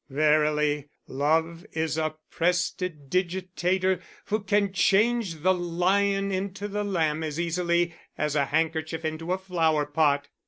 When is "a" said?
1.95-2.15, 8.35-8.45, 9.31-9.37